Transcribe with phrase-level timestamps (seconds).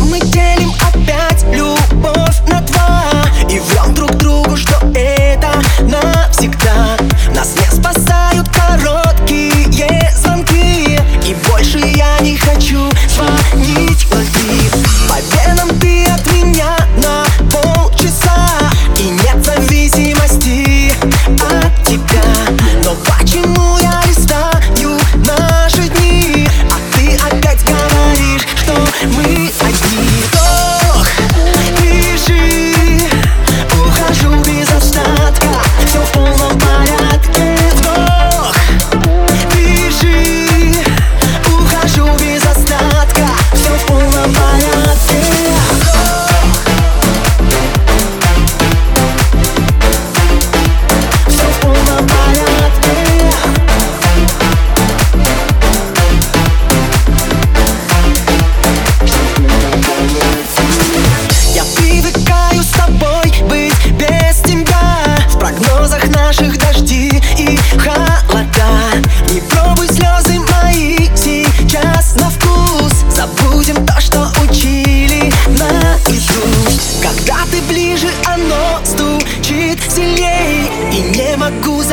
[0.00, 1.77] Мы делим опять любовь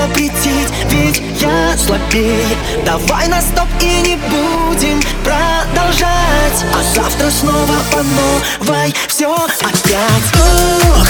[0.05, 2.57] запретить Ведь я слабее.
[2.85, 6.65] Давай на стоп и не будем продолжать.
[6.73, 8.93] А завтра снова по новой.
[9.07, 10.25] Все опять.
[10.35, 11.07] Ох,